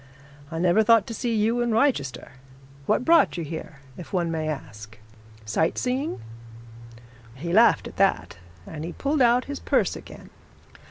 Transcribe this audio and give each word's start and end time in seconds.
'I 0.49 0.57
never 0.57 0.81
thought 0.81 1.05
to 1.05 1.13
see 1.13 1.35
you 1.35 1.61
in 1.61 1.69
Wrychester. 1.73 2.31
What 2.87 3.05
brought 3.05 3.37
you 3.37 3.43
here, 3.43 3.81
if 3.97 4.11
one 4.11 4.31
may 4.31 4.47
ask 4.47 4.97
sight 5.45 5.77
seeing?' 5.77 6.19
He 7.35 7.53
laughed 7.53 7.87
at 7.87 7.97
that, 7.97 8.37
and 8.65 8.83
he 8.83 8.93
pulled 8.93 9.21
out 9.21 9.45
his 9.45 9.59
purse 9.59 9.95
again. 9.95 10.31